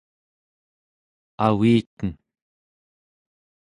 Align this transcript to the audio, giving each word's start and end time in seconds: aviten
aviten 1.45 2.07